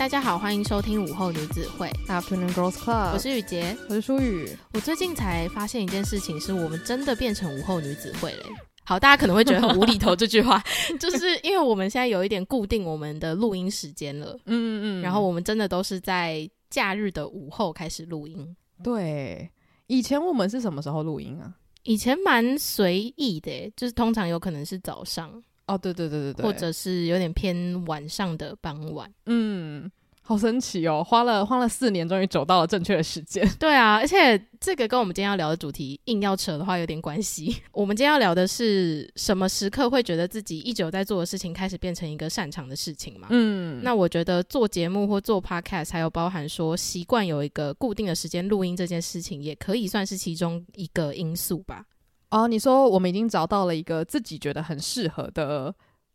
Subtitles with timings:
[0.00, 3.12] 大家好，欢迎收听午后女子会 Afternoon Girls Club。
[3.12, 4.48] 我是雨洁，我是舒雨。
[4.72, 8.46] 我最近才发现一件事情，是我们真的变成午后女子会了。
[8.82, 10.58] 好，大家可能会觉得很无厘头，这句话
[10.98, 14.32] 就是因为我们现在有一点固定我们的录音时间了。
[14.46, 15.02] 嗯嗯嗯。
[15.02, 18.56] 然后我们真的都是在假日的午后开始录音。
[18.82, 19.50] 对，
[19.86, 21.52] 以前我们是什么时候录音啊？
[21.82, 25.30] 以前蛮随意的，就是通常有可能是早上。
[25.74, 29.10] 哦，对对对对对，或者是有点偏晚上的傍晚。
[29.26, 29.90] 嗯，
[30.22, 33.48] 好神奇哦，花了花了四年，终于走到了正确的时间。
[33.58, 37.56] 对啊，而且这个跟我们今天要聊的主题硬要扯的话有点关系。
[37.72, 43.26] 我们今天要聊的是什么时刻会觉得自己一直有在做的事情开始变成一个擅长的事情嘛？
[43.30, 51.84] 嗯，那我觉得做节目或做 podcast，还有包含说习惯有一个固定的时间录音这件事情，也可以算是其中一个因素吧。
[52.30, 55.74] 哦，你说我们已经找到了一个自己觉得很适合的，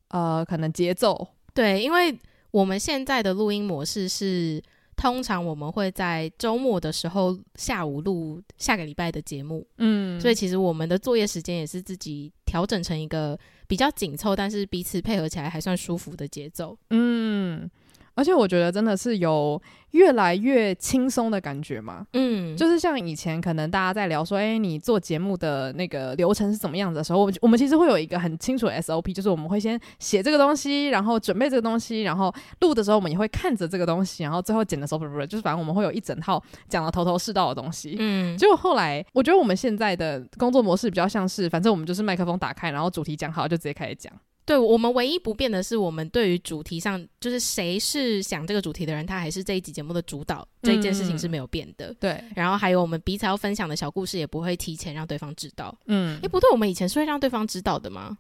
[0.09, 1.27] 呃，可能节奏。
[1.53, 2.17] 对，因为
[2.51, 4.61] 我们现在的录音模式是，
[4.95, 9.67] 通常我们会在周末的时候下午录下个礼拜的节目。
[9.77, 16.77] 嗯，所以其实我们的作业时间也是自己调整成一个比较紧凑，但是彼此配合起来还算舒服的节奏。
[16.91, 17.69] 嗯。
[18.15, 44.11] 而且我觉得真的是有越来越轻松的感觉嘛，嗯，就是像以前可能大家在聊说，哎、欸，你做节目的那个流程是怎么样子的时候，我们我们其实会有一个很清楚的 SOP，就是我们会先写这个东西，然后准备这个东西，然后录的时候我们也会看着这个东西，然后最后剪的时候不不不，就是反正我们会有一整套讲的头头是道的东西，嗯，结果后来我觉得我们现在的工作模式比较像是，反正我们就是麦克风打开，然后主题讲好就直接开始讲。
[44.45, 51.87] 对，我们唯一不变的是，我们对于主题上，就是谁是想这个主题的人，他还是这一集节目的主导，这一件事情是没有变的。
[51.87, 55.75] 嗯、对，然后还有我们彼此要分享的小故事，也不会提前让对方知道。
[55.87, 58.15] 嗯，诶，不对，我们以前是会让对方知道的吗？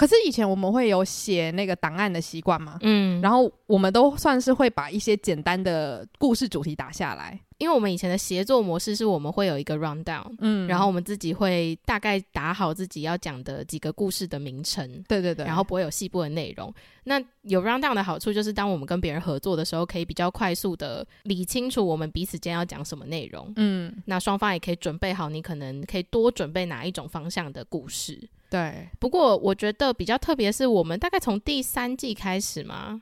[0.00, 2.78] 可是以前我们会有写那个档案的习惯嘛？
[2.80, 7.38] 嗯，然后我们都算是会把一些简单的故事主题打下来。
[7.58, 16.72] 因为我们以前的协作模式是我们会有一个 rundown，嗯，然后我们自己会大概打好自己要讲的几个故事的名称，对对对，然后不会有细部的内容。
[17.04, 28.26] 那有 rundown 的好处就是，当我们跟别人合作的时候，可以比较快速的理清楚我们彼此间要讲什么内容，嗯，那双方也可以准备好，你可能可以多准备哪一种方向的故事。
[28.50, 33.00] 对，不过我觉得比较特别的是，我们大概从第三季开始嘛。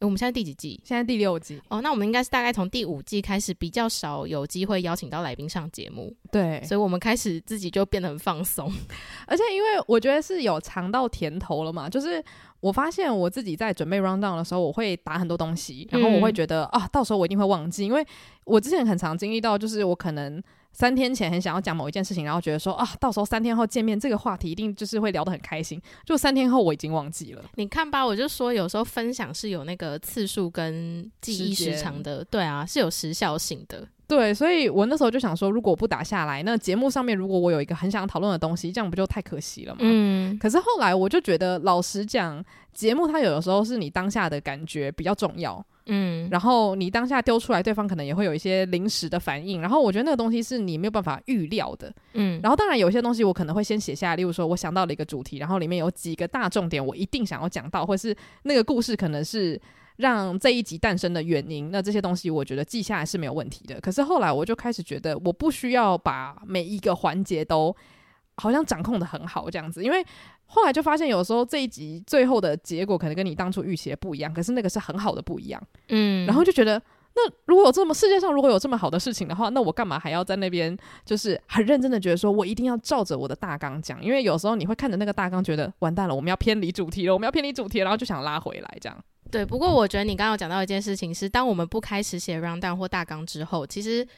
[0.00, 0.80] 我们现在第几季？
[0.84, 1.80] 现在第六季哦。
[1.80, 8.72] 那我们应该是大概从第五季开始比较少有机会邀请到来宾上节目，对，所以我们开始自己就变得很放松，
[9.26, 12.22] 而且因为我觉得是有尝到甜头了嘛，就是
[12.60, 18.06] 我发现我自己在准备 rundown 的时候，我会打很多东西，然后我会觉得、嗯、啊，到时候我一定会忘记，因为
[18.44, 20.40] 我之前很常经历到，就是我可能。
[20.78, 25.82] 三天前很想要讲某一件事情，然后觉得说啊，到时候三天后见面，这个话题一定就是会聊得很开心。
[26.04, 27.42] 就三天后我已经忘记了。
[27.56, 33.88] 你看吧，我就说有时候分享是有那个次数跟记忆时长的，对啊，是有时效性的。
[34.06, 39.80] 对，所以我那时候就想说，如果我不打下来，那节目上面如果我有一个很想讨论的东西，这样不就太可惜了吗？
[39.82, 40.38] 嗯。
[40.38, 45.62] 可是后来我就觉得，老实讲，节目它有的时候是你当下的感觉比较重要。
[45.88, 49.60] 嗯，然后你当下丢出来，对方可能也会有一些临时的反应。
[49.60, 51.92] 然后我觉得那个东西是你没有办法预料的。
[52.12, 59.60] 嗯，然后当然有些东西我可能会先写下来，例如说我想到了一个主题，然后里面有几个大重点，我一定想要讲到，或是那个故事可能是
[59.96, 61.70] 让这一集诞生的原因。
[61.70, 63.80] 那这些东西我觉得记下来是没有问题的。
[63.80, 67.74] 可是后来我就开始觉得，我不需要把每一个环节都
[68.36, 70.04] 好像掌控的很好这样子，因为。
[70.50, 75.62] 后来就发现，有时候这一集最后的结果可能跟你当初预期的不一样，可是那个是很好的不一样。
[75.90, 76.82] 嗯，然后就觉得，
[77.14, 84.02] 那如果有这么世界上如果有这么好的事情的话，那我干嘛还要在那边就是很认真的觉得说我一定要照着我的大纲讲？
[84.02, 88.98] 因为有时候你会看着那个大纲，觉得完蛋了，我们要偏离主题了，我们要偏离主题了，然后就想拉回来这样。
[89.30, 94.08] 对，不过我觉得你刚刚有讲到一件事情是，当我们不开始写 rundown 或大纲之后，其实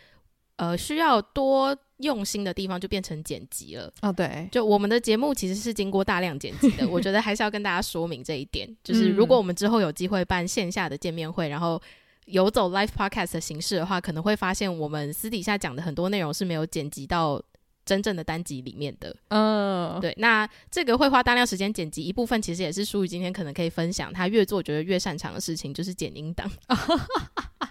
[0.57, 1.77] 呃需要多。
[2.01, 8.69] 用心的地方就变成剪辑了哦，对，就我们的节目其实是经过大量剪辑的， 我觉得还是要跟大家说明这一点。
[8.83, 11.81] 就是如果我们之后有机会办线下的见面会，然后
[12.27, 17.43] 游走 live podcast 的形式的话，可能会发现我们私底下讲的很多内容是没有剪辑到
[17.85, 19.15] 真正的单集里面的。
[19.29, 26.51] 嗯，对，那这个会花大量时间剪辑，一部分其实也是舒雨今天可能可以分享，他越做觉得越擅长的事情就是剪音档。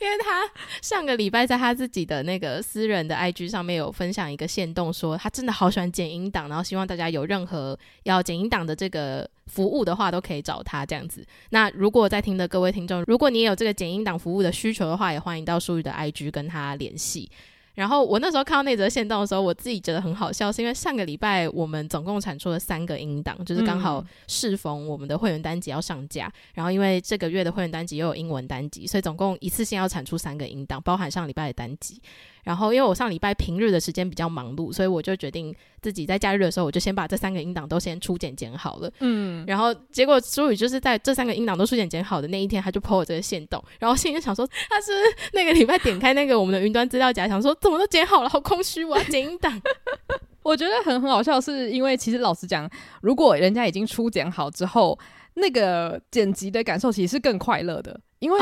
[0.00, 0.48] 因为他
[0.80, 11.26] 上个礼拜在他自己的那个私人的 IG 上面有分享一个线动，说他真的好喜欢剪音档，然后希望大家有任何要剪音档的这个服务的话，都可以找他这样子。
[11.50, 17.30] 那如果在听的各位听众，如果你也有这个剪音档服务的需求的话，也欢迎到舒雨的 IG 跟他联系。
[17.74, 32.00] 然后我那时候看到那则线动的时候，我自己觉得很好笑，是因为上个礼拜我们总共产出了三个音档，就是刚好适逢我们的会员单集要上架，嗯、然后因为这个月的会员单集又有英文单集，所以总共一次性要产出三个音档，包含上礼拜的单集。
[32.42, 38.90] 然后，因为我上礼拜平日的时间比较忙碌，所以我就决定自己在假日的时候，我就先把这三个音档都先初剪剪好了。
[38.98, 44.92] 嗯，然后结果舒宇就是在这三个音档都初剪剪好的那一天，他就 po 我这个线动，然后心里想说，他是
[45.32, 49.62] 那个礼拜点开那个我们的云端资料夹，想说怎么都剪好了，好空虚，我要剪音档。
[50.42, 52.68] 我觉得很很好笑，是因为其实老实讲，
[53.00, 54.98] 如果人家已经初剪好之后，
[55.34, 58.00] 那个剪辑的感受其实是更快乐的。
[58.18, 58.38] 因为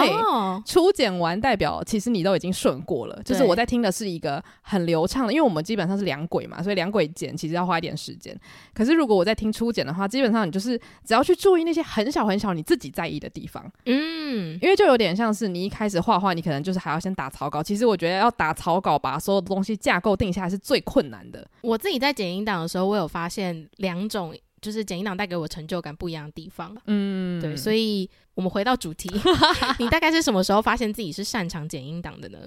[0.66, 8.38] 初剪完代表其实你都已经顺过了，就是我在听的是一个很流畅的，因为我们基本上是两轨嘛，所以两轨剪其实要花一点时间。
[8.75, 17.62] 可是如果我在听初剪的话，基本上你就是只要去注意那些很小很小你自己在意的地方，嗯，因为就有点像是你一开始画画，你可能就是还要先打草稿。
[17.62, 21.48] 其实我觉得要打草稿，把所有的东西架构定下来是最困难的。
[21.62, 24.34] 我自己在剪音档的时候，我有发现两种。
[24.60, 29.10] 就是剪音档带给我成就感不一样的地方，嗯，对，所以我们回到主题，
[29.78, 32.38] 你大概是什么时候发现自己是擅长剪音档的呢？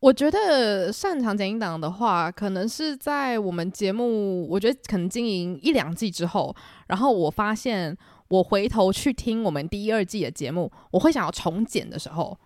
[0.00, 6.54] 我觉得擅长剪音档的话，可能是在我们节目，我觉得可能经营一两季之后，
[6.86, 7.96] 然后我发现
[8.28, 12.38] 我回头去听我们第一二季的节目，我会想要重剪的时候。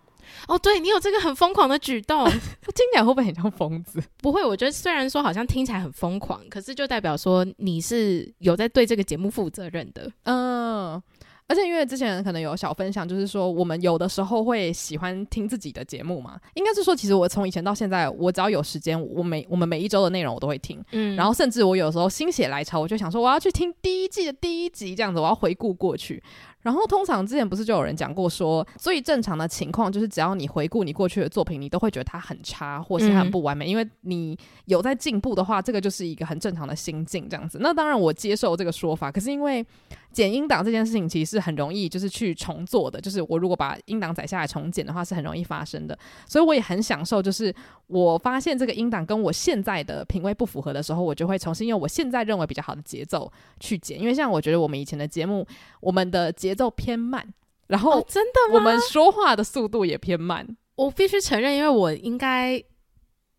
[0.47, 4.01] 哦，对，你有这个很疯狂的举动， 听起来会不会很像疯子？
[4.21, 10.11] 不会，我觉得虽然说好像听起来很疯狂，可是就代表说你是有在对这个节目负责任的。
[10.23, 11.01] 嗯，
[11.47, 26.21] 而且因为之前可能有小分享，就是说我们有的时候会喜欢听自己的节目嘛，应该是说其实我从以前到现在，我只要有时间，我每我们每一周的内容我都会听，嗯，然后甚至我有时候心血来潮，我就想说我要去听第一季的第一集，这样子我要回顾过去。
[26.63, 37.59] 然后通常之前不是就有人讲过说，所以正常的情况就是只要你回顾你过去的作品，你都会觉得它很差，或是它很不完美，因为你有在进步的话，这个就是一个很正常的心境这样子。
[37.61, 39.63] 那当然我接受这个说法，可是因为
[40.13, 47.53] 剪音档这件事情其实是很容易就是去重做的，就是我如果把音档载下来重剪的话是很容易发生的，所以我也很享受，就是
[47.87, 53.29] 我发现这个音档跟我现在的品味不符合的时候，我就会重新用我现在认为比较好的节奏
[53.59, 55.45] 去剪，因为像我觉得我们以前的节目，
[55.81, 57.33] 我们的节节奏偏慢，
[57.65, 58.53] 然后真的？
[58.53, 60.55] 我们说话的速度也偏慢。
[60.75, 62.63] 我必须承认，因为我应该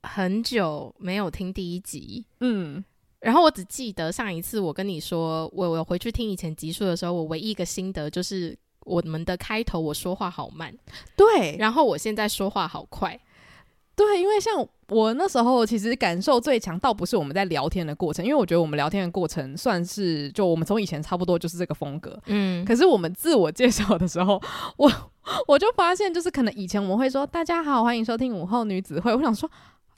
[0.03, 2.85] 很久没有听第一集，嗯，
[3.25, 8.55] 然后我只记得上一次我跟你说，我我回去听以前集数的时候，我唯一一个心得就是
[8.85, 10.77] 我们的开头我说话好慢，
[11.17, 13.19] 对，然后我现在说话好快。
[13.97, 14.55] 对，因为像
[14.89, 22.65] 我那时候，其实感受最强，倒不是我们在聊天的过程，因为我觉得我们聊天的过程算是，就我们从以前差不多就是这个风格，嗯。
[22.65, 24.43] 可是我们自我介绍的时候，
[24.77, 24.91] 我
[25.47, 29.49] 我就发现，就是可能以前我们会说“大家好，欢迎收听午后女子会”，我想说，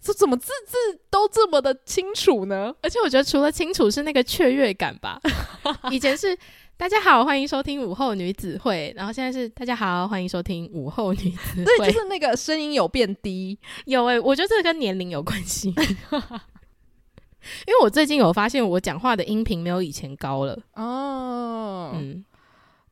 [0.07, 0.77] 这怎么字字
[1.11, 2.73] 都这么的清楚呢？
[2.81, 5.21] 而且我觉得除了清楚，是那个雀跃感吧。
[5.91, 6.39] 以前是。
[6.79, 8.93] 大家好，欢迎收听午后女子会。
[8.95, 11.65] 然后现在是大家好，欢迎收听午后女子会。
[11.79, 15.71] 对，就是那个声音有变低，有诶、欸，我觉得这个跟年龄有关系。
[17.67, 20.59] 因为我最近有发现，我讲话的音频没有以前高了。
[20.75, 22.23] 哦，嗯。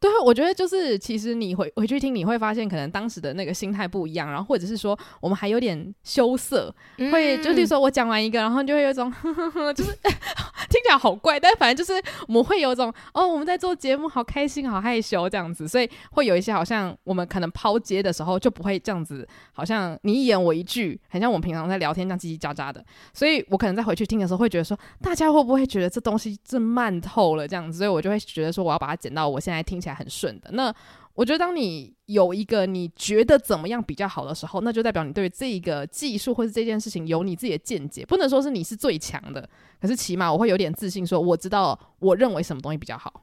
[0.05, 9.97] 对，我觉得就是，其实你回回去听，你会发现可能当时的那个心态不一样，然后或者是说我们还有点羞涩，嗯、会就是说我讲完一个，然后就会有一种呵呵呵就是
[10.75, 30.75] 听起来好怪，但反正就是我们会有种哦，我们在做节目，好开心，好害羞这样子，所以会有一些好像我们可能抛接的时候就不会这样子，好像你一言我一句，很像我们平常在聊天这样叽叽喳喳的，所以我可能在回去听的时候会觉得说，大家会不会觉得这东西这慢透了这样子，所以我就会觉得说我要把它剪到我现在听起来很顺的，那
[31.15, 39.49] 我觉得当你有一个你觉得怎么样比较好的时候，那就代表你对这个技术或是这件事情有你自己的见解，不能说是你是最强的，
[39.81, 43.23] 可是起码我会有点自信，说我知道我认为什么东西比较好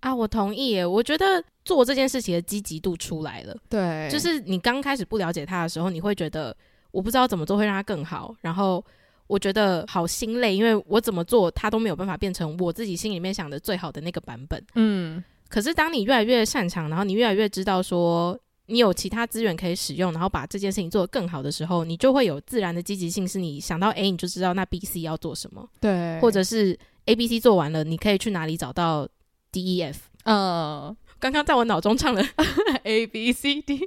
[0.00, 0.14] 啊。
[0.14, 3.56] 我同意耶，我觉得做这件事情的积极度出来了。
[3.70, 6.54] 对，就是你刚开始不了解他的时候，你会觉得
[6.90, 8.84] 我不知道怎么做会让他更好，然后
[9.26, 14.62] 我觉得好心累，因为我怎么做他都没有办法变成我自己心里面想的最好的那个版本。
[14.74, 15.24] 嗯。
[15.50, 23.26] 可是，当你越来越擅长，然后你越来越知道说你有其他资源可以使用，然后把这件事情做得更好的时候，你就会有自然的积极性。
[23.26, 25.68] 是你想到 A，你就知道那 B、C 要做什么。
[25.80, 29.08] 对，或者是 A、B、C 做完了，你可以去哪里找到
[29.50, 30.02] D、E、F。
[30.22, 32.24] 呃，刚刚在我脑中唱了
[32.84, 33.80] A、B、C、D。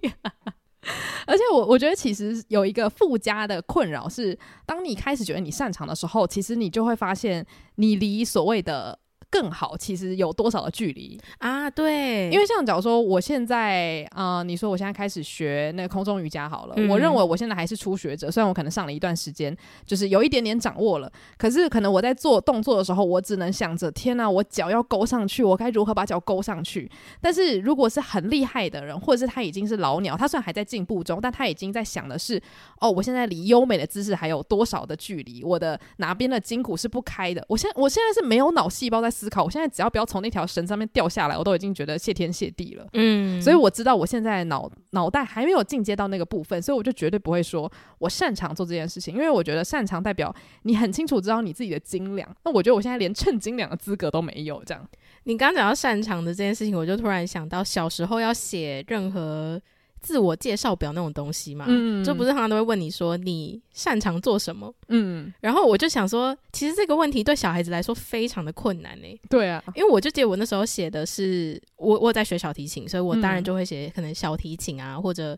[1.26, 9.00] 而且我我觉得其实有一个附加的困扰是，当你开始觉得你擅长的时候，其实你就会发现你离所谓的。
[9.34, 11.68] 更好，其实有多少的距离啊？
[11.68, 26.88] 对，因为像假如说我现在啊、呃，你说我现在开始学那个空中瑜伽好了，嗯、我认为我现在还是初学者，虽然我可能上了一段时间，就是有一点点掌握了，可是可能我在做动作的时候，我只能想着天哪，我脚要勾上去，我该如何把脚勾上去？
[27.20, 32.40] 但是如果是很厉害的人，或者是他已经是老鸟，他虽然还在进步中，但他已经在想的是，
[32.80, 35.44] 哦，我现在离优美的姿势还有多少的距离？
[35.44, 37.44] 我的哪边的筋骨是不开的？
[37.50, 42.86] 我现我现在是没有脑细胞在思考，我现在只要不要从那条绳上面掉下来，我都已经觉得谢天谢地了。
[42.94, 52.28] 嗯，所以我知道我现在脑脑袋还没有进阶到那个部分，所以我就绝对不会说我擅长做这件事情，因为我觉得擅长代表你很清楚知道你自己的斤两。
[52.44, 54.62] 那我觉得我现在连称斤两的资格都没有。
[54.66, 54.86] 这样，
[55.24, 59.62] 你刚刚讲到擅长的这件事情，我就突然想到小时候要写任何。
[60.04, 69.20] 自我介绍表那种东西嘛，嗯，就不是常常都会问你说你擅长做什么，嗯，然后我就想说，其实这个问题对小孩子来说非常的困难呢。
[69.30, 75.36] 对啊，因为我就记得我那时候写的是我我在学小提琴，所以我当然就会写可能小提琴啊，或者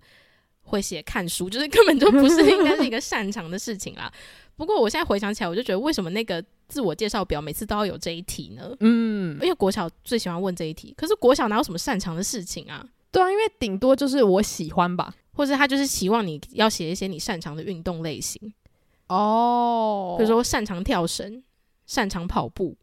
[0.64, 4.12] 会写看书，就是根本就不是应该是一个擅长的事情啦。
[4.58, 8.76] 不过我现在回想起来，我就觉得为什么那个自我介绍表每次都要有这一题呢？
[8.80, 12.84] 嗯，因为国小最喜欢问这一题，可是国小哪有什么擅长的事情啊？
[13.16, 18.54] 对啊，因为顶多就是我喜欢吧，或者他就是希望你要写一些你擅长的运动类型
[19.08, 21.42] 哦，比如说擅长跳绳、
[21.86, 22.76] 擅长跑步。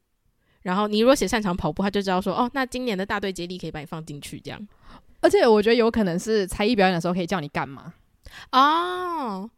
[0.63, 4.69] 然后你如果写擅长跑步，他就知道说哦，那今年的大队接力可以把你放进去这样。
[5.21, 7.93] 而且我觉得有可能是才艺表演的时候可以叫你干嘛
[8.53, 9.51] 哦。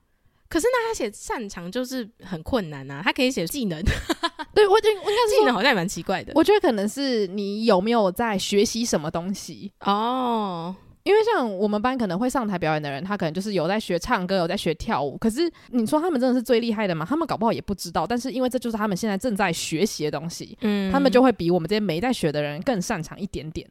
[0.55, 3.83] 可是那他写擅长就是很困难啊，他可以写技能。
[4.55, 6.33] 对，我觉得我应该是技能好像也蛮奇怪的。
[6.37, 10.73] 我觉得可能是你有没有在学习什么东西哦。
[11.03, 15.19] 因为像我们班可能会上台表演的人，他可能就是有在学唱歌，有在学跳舞。
[15.19, 17.05] 可是你说他们真的是最厉害的吗？
[17.07, 18.07] 他们搞不好也不知道。
[18.07, 23.69] 但是因为这就是他们现在正在学习的东西，嗯，他们就会比我们这些没在学的人更擅长一点点。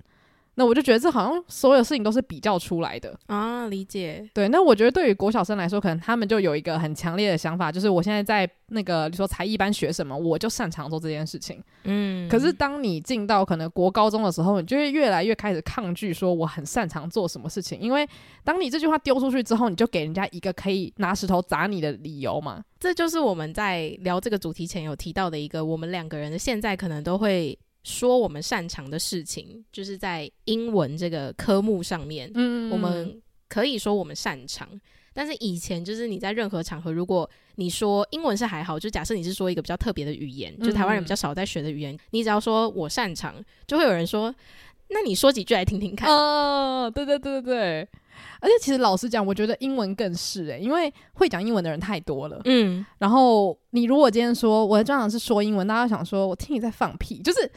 [0.55, 4.29] 那我就觉得这好像所有事情都是比较出来的啊，理解。
[4.33, 11.60] 对，那我觉得对于国小生来说，可能他们就有一个很强烈的想法，就是我现在在那个你说才艺班学什么，我就擅长做这件事情。
[11.86, 12.29] 嗯。
[12.29, 18.07] 可是当你进到可能国高中的时候，你就会越来越开始抗拒说我很擅长做什么事情，因为
[18.43, 22.63] 当你这句话丢出去之后，你就给人家一个可以拿石头砸你的理由嘛。
[22.79, 27.57] 这就是我们在聊这个主题前有提到的一个，我们两个人的现在可能都会。
[27.83, 34.67] 说我们擅长的事情，就是在英文这个科目上面，嗯，我们可以说我们擅长。
[35.15, 43.35] 但是以前就是你在任何场合，如果你说英文是还好，就假设你是说一个比较特别的语言，就台湾人比较少在学的语言，你只要说我擅长，
[43.67, 44.33] 就会有人说，
[44.89, 46.09] 那你说几句来听听看。
[46.09, 47.87] 哦，对对对对对。
[48.39, 52.42] 而且其实老实讲，我觉得英文更是诶，因为会讲英文的人太多了。
[52.46, 57.51] 嗯，然后你如果今天说我的专长是说英文，大家想说我听你在放屁，就是。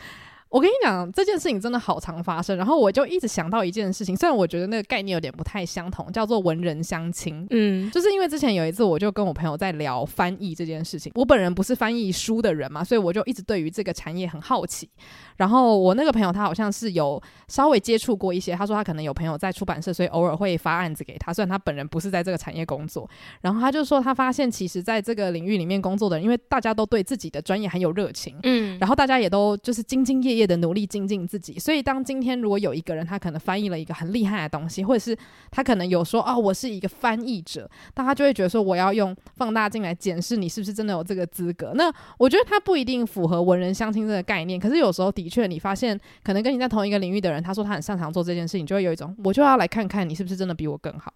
[0.48, 7.46] 我跟你讲，这件事情真的好常发生，然后我就一直想到一件事情，虽然我觉得那个概念有点不太相同，叫做文人相亲。
[7.50, 14.88] 嗯，就是因为之前有一次，我就跟我朋友在聊翻译这件事情，我本人不是翻译书的人嘛，所以我就一直对于这个产业很好奇。
[15.36, 21.34] 然后我那个朋友他好像是有稍微接触过一些，他说他可能有朋友在出版社，所以偶尔会发案子给他。
[21.34, 23.08] 虽然他本人不是在这个产业工作，
[23.42, 35.16] 然后他就说他发现其实在这个领域里面工作的人，因为大家都对自己的专业很有热情，嗯，然后大家也都就是兢兢业业的努力精进自己，所以当今天如果有一个人他可能翻译了一个很厉害的东西，或者是
[35.50, 41.72] 他可能有说哦，我是一个翻译者，那他就会觉得说我要用放大镜来检视你是不是真的有这个资格。
[41.74, 51.12] 那我觉得他不一定符合文人相亲这个概念，可是有时候的确你发现可能跟你在同一个领域的人，他说他很擅长做这件事情，就会有一种我就要来看看你是不是真的比我更好。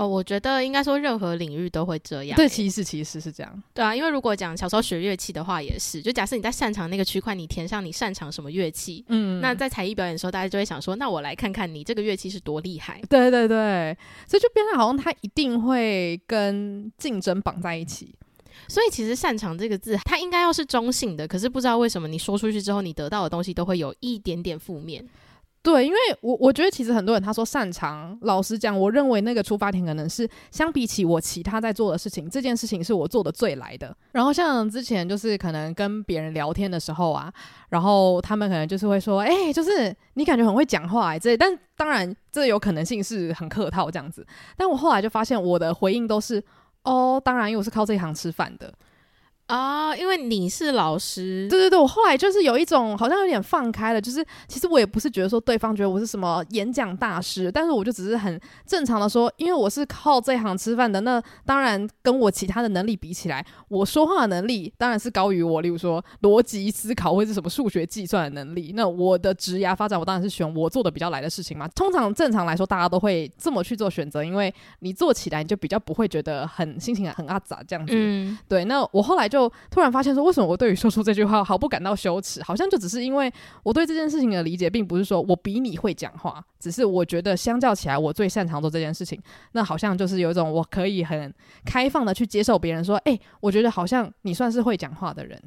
[0.00, 2.34] 哦，我觉得应该说任何领域都会这样。
[2.34, 3.62] 对，其实其实是这样。
[3.74, 6.00] 对啊，因为如果讲小时候学乐器的话，也是。
[6.00, 12.98] 就假设你在擅长那个区块，你填上你擅长什么乐器，嗯，那在才艺表演的时候，大家就会想说，那我来看看你这个乐器是多厉害。
[13.10, 13.94] 对对对，
[14.26, 18.14] 所以就变得好像它一定会跟竞争绑在一起。
[18.68, 25.04] 所以其实“擅长”这个字，它应该要是中性的，可是不知道为什么你说出去之后，你得到的东西都会有一点点负面。
[25.62, 33.94] 对，因为我我觉得其实很多人他说擅长，老实讲，我认为那个出发点可能是相比起我其他在做的事情，这件事情是我做的最来的。
[34.12, 37.30] 然后像之前就是可能跟别人聊天的时候啊，
[37.68, 44.26] 然后他们可能就是会说，哎、就是你感觉很会讲话哎、欸，这但当然这有可能性是很客套这样子。
[44.56, 46.42] 但我后来就发现我的回应都是，
[46.84, 48.72] 哦，当然，因为我是靠这一行吃饭的。
[49.50, 71.66] 啊，因为你是老师，对对对，我后来就是有一种好像有点放开了，就是其实我也不是觉得说对方觉得我是什么演讲大师，但是我就只是很正常的说，因为我是靠这行吃饭的，那当然跟我其他的能力比起来，我说话的能力当然是高于我，例如说逻辑思考或者是什么数学计算的能力，那我的职涯发展，我当然是选我做的比较来的事情嘛。
[71.74, 77.92] 通常正常来说，大家都会这么去做选择，因为你做起来你就比较不会觉得很心情很阿杂这样子。
[77.96, 78.64] 嗯，对。
[78.66, 79.39] 那我后来就。
[79.48, 82.42] 就突然发现说，为什么我对于说出这句话毫不感到羞耻？
[82.42, 83.32] 好像就只是因为
[83.62, 89.20] 我对这件事情的理解，并不是说我比你会讲话，只是我觉得相较起来，我最擅长做这件事情。
[89.52, 91.32] 那好像就是有一种我可以很
[91.64, 95.42] 开放的去接受别人说，哎、我觉得好像你算是会讲话的人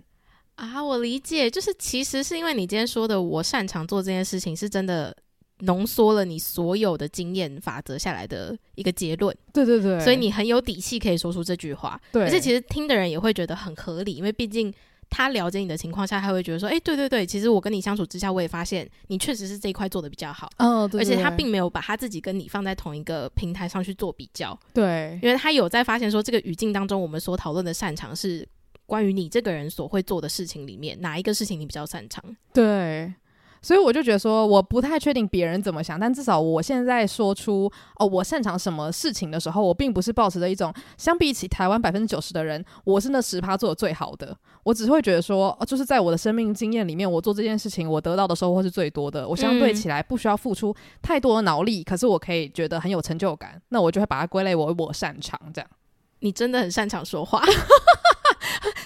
[0.56, 0.84] 啊。
[0.84, 5.16] 我理解，就是其实是因为你今天说的，我擅长做这件事情，是真的。
[5.64, 14.74] 浓缩了你所有的经验法则下来的一个结论，对对对，所以你很有底气可以说出这句话，对，而且其实听的人也会觉得很合理，因为毕竟
[15.10, 28.48] 他了解你的情况下，他会觉得说，哎、欸，对对对，其实我跟你相处之下，我也发现你确实是这一块做的比较好，哦，对，而且他并没有把他自己跟你放在同一个平台上去做比较，对，因为他有在发现说，这个语境当中，我们所讨论的擅长是
[28.86, 33.14] 关于你这个人所会做的事情里面哪一个事情你比较擅长，对。
[33.64, 44.38] 所以我就觉得说，我不太确定别人怎么想，但至少我现在说出哦，我擅长什么事情的时候，我并不是抱持着一种相比起台湾百分之九十的人，我是那十趴做的最好的。
[44.64, 49.28] 我只会觉得说，哦，就是在我的生命经验里面，我做这件事情，我得到的收获是最多的。
[49.28, 53.62] 我相对起来不需要付出太多的脑力，可是我可以觉得很有成就感。
[53.70, 55.70] 那我就会把它归类为我擅长这样。
[56.20, 57.42] 你真的很擅长说话。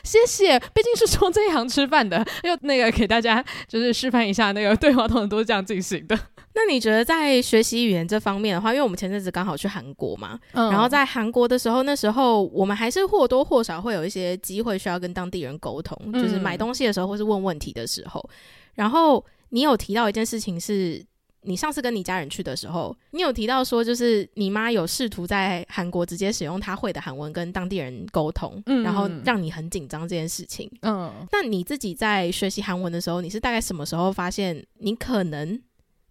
[0.07, 6.17] 谢谢，毕竟是从这一行吃饭的，又那个给大家就是示范一下，那个对话通常都是这样进行的。
[6.55, 18.27] 那你觉得在学习语言这方面的话，因为我们前阵子刚好去韩国嘛，嗯，然后在韩国的时候，那时候我们还是或多或少会有一些机会需要跟当地人沟通，就是买东西的时候或是问问题的时候。
[18.75, 21.05] 然后你有提到一件事情是。
[21.41, 30.69] 你上次跟你家人去的时候，你有提到说，就是你妈有试图在韩国直接使用她会的韩文跟当地人沟通，嗯，然后让你很紧张这件事情。
[30.81, 35.61] 嗯，那你自己在学习韩文的时候，你是大概什么时候发现你可能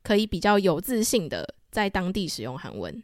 [0.03, 3.03] 可以比较有自信的在当地使用韩文？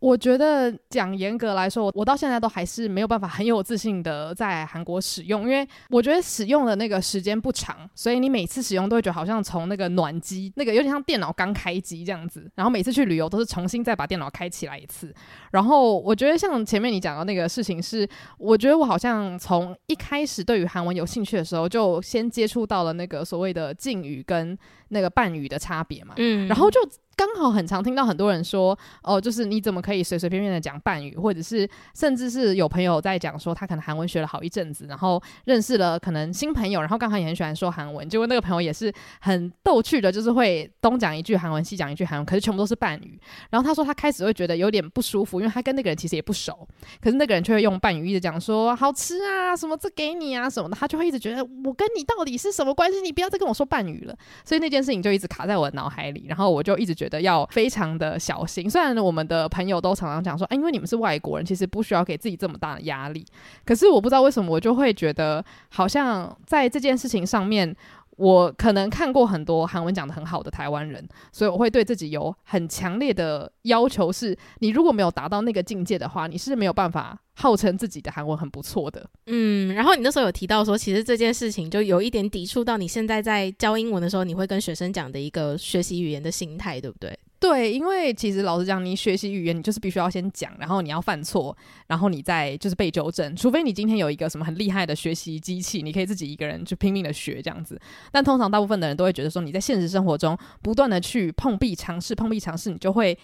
[0.00, 15.12] 我觉得讲严格来说，我我到现在都还是没有办法很有自信的在韩国使用，因为我觉得使用的那个时间不长，所以你每次使用都会觉得好像从那个暖机，那个有点像电脑刚开机这样子，然后每次去旅游都是重新再把电脑开起来一次。
[15.50, 18.08] 然后我觉得像前面你讲到那个事情是，
[18.38, 24.56] 我觉得我好像从一开始对于韩文有兴趣的时候，就先接触到了那个所谓的敬语跟
[24.90, 26.78] 那个半语的差别嘛，嗯，然后就。
[27.18, 43.20] 刚好很常听到很多人说，哦，就是你怎么可以随随便便的讲半语，或者是甚至是有朋友在讲说他可能韩文学了好一阵子，然后认识了可能新朋友，然后刚好也很喜欢说韩文，结果那个朋友也是很逗趣的，就是会东讲一句韩文，西讲一句韩文，可是全部都是半语。
[43.50, 46.68] 然后他说他开始会觉得有点不舒服，因为他跟那个人其实也不熟，
[47.00, 53.00] 可是那个人却会用半语一直讲说好吃啊，什么这给你啊什么的，他就会一直觉得我跟你到底是什么关系？
[53.00, 54.16] 你不要再跟我说半语了。
[54.44, 57.07] 所以那件事情就一直卡在我的脑海里，然后我就一直觉得。
[57.08, 63.24] 的要非常的小心，虽然我们的朋友都常常讲说，哎，因为你们是外国人，其实不需要给自己这么大的压力。
[63.64, 67.74] 可是我不知道为什么，我就会觉得好像在这件事情上面，
[68.18, 77.18] 我可能看过很多韩文讲的很好的台湾人，所以我会对自己有很强烈的要求是，是你如果没有达到那个境界的话，你是没有办法。
[77.40, 87.16] 号称自己的韩文很不错的，嗯，然后你那时候有提到说，其实这件事情就有一点抵触到你现在在教英文的时候，你会跟学生讲的一个学习语言的心态，对不对？
[87.40, 97.80] 对，因为其实老实讲，你学习语言，你就是必须要先讲，然后你要犯错，然后你再就是被纠正，除非你今天有一个什么很厉害的学习机器，你可以自己一个人就拼命的学这样子。
[98.10, 103.16] 但通常大部分的人都会觉得说，你在现实生活中不断的去碰壁尝试，碰壁尝试，你就会。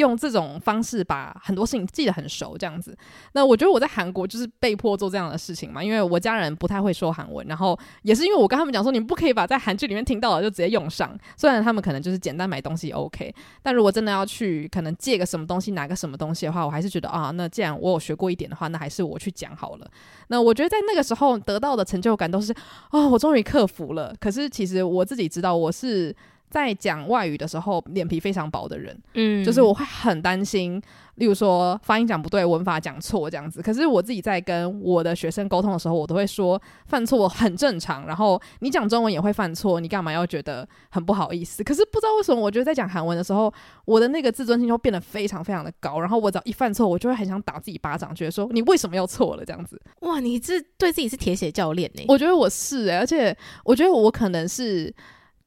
[0.00, 2.96] 用这种方式把很多事情记得很熟，这样子。
[3.32, 11.16] 那我觉得我在韩国就是被迫做这样的事情嘛，因为我家人不太会说韩文，然后也是因为我跟他们讲说，你们不可以把在韩剧里面听到的就直接用上。
[11.36, 13.32] 虽然他们可能就是简单买东西 OK，
[13.62, 19.90] 但如果真的要去可能借个什么东西，拿个什么东西的话，我还是觉得啊，那既然我有学过一点的话，那还是我去讲好了。
[20.28, 22.52] 那我觉得在那个时候得到的成就感都是
[22.90, 24.14] 啊，我终于克服了。
[24.18, 26.14] 可是其实我自己知道我是。
[26.50, 30.82] 在讲外语的时候脸皮非常薄的人，嗯，就是我会很担心，
[31.14, 33.62] 例如说发音讲不对、文法讲错这样子。
[33.62, 38.04] 可是我自己在跟我的学生沟通的时候，我都会说犯错很正常。
[38.04, 41.62] 然后你讲中文也会犯错，你干嘛要觉得很不好意思？
[41.62, 43.52] 可是不知道为什么，我觉得在讲韩文的时候，
[43.84, 46.00] 我的那个自尊心就变得非常非常的高。
[46.00, 49.80] 然后我只要一犯错，我就会很想打自己巴掌，觉得说你为什么要错了这样子。
[50.00, 52.04] 哇，你这对自己是铁血教练呢？
[52.08, 54.92] 我觉得我是欸，而且我觉得我可能是。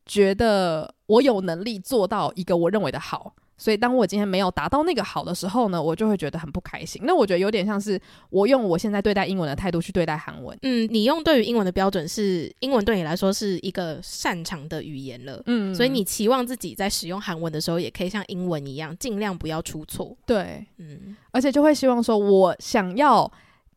[0.06, 7.02] 觉得我有能力做到一个我认为的好，所以当我今天没有达到那个好的时候呢，我就会觉得很不开心。
[7.06, 10.58] 那我觉得有点像是我用我现在对待英文的态度去对待韩文。
[10.64, 20.18] 嗯，你用对于英文的标准是英文对你来说是一个擅长的语言了，嗯，所以你期望自己在使用韩文的时候也可以像英文一样，尽量不要出错。
[20.26, 23.32] 对，嗯，而且就会希望说我想要。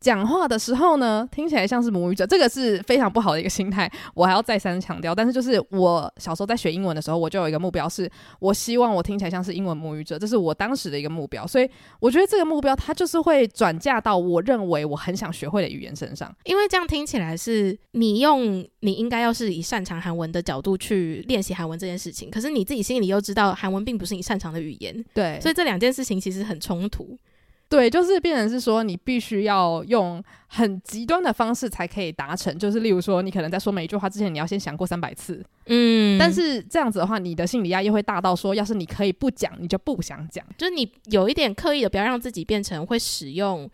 [0.06, 3.90] 讲话的时候呢，听起来像是母语者，这个是非常不好的一个心态。
[4.14, 11.44] 我还要再三强调，但是就是我小时候在学英文的时候，我就有一个目标，是我希望我听起来像是英文母语者，这是我当时的一个目标。
[11.44, 27.18] 所以我觉得这个目标它就是会转嫁到我认为我很想学会的语言身上，因为这样听起来是你用你应该要是以擅长韩文的角度去练习韩文这件事情，可是你自己心里又知道韩文并不是你擅长的语言，对，所以这两件事情其实很冲突。
[27.68, 32.56] 对，就是变成是说，你必须要用很极端的方式才可以达成。
[32.58, 35.44] 就是例如说，你可能在说每一句话之前，你要先想过三百次。
[35.66, 40.44] 嗯，但是这样子的话，你的心理压力会大到说，要是你可以不讲，你就不想讲。
[40.56, 43.68] 就是你有一点刻意的，不要让自己变成会使用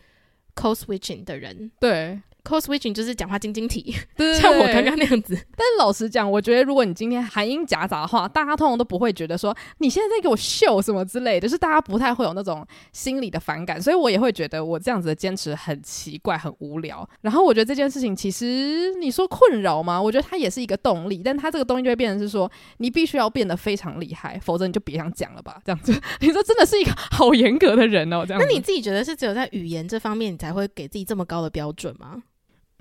[0.54, 1.70] code switching 的人。
[1.78, 2.20] 对。
[2.44, 5.34] Code switching 就是讲话晶晶体， 对，像我刚刚那样子。
[5.56, 13.80] 但是老实讲，我觉得如果你今天含音夹杂的话，大家通常都不会觉得说你现在在给我秀什么之类的，就是大家不太会有那种心理的反感。
[13.80, 17.08] 所以我也会觉得我这样子的坚持很奇怪、很无聊。
[17.20, 20.00] 然后我觉得这件事情其实你说困扰吗？
[20.00, 25.60] 我觉得它也是一个动力，但它这个东西就会变成是说你必须要变得非常厉害，否则你就别想讲了吧。
[25.64, 28.24] 这样子， 你说真的是一个好严格的人哦。
[28.26, 32.22] 这样，那你自己觉得是只有在语言这方面你才会给自己这么高的标准吗？